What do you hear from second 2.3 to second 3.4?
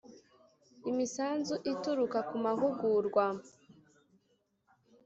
mahugurwa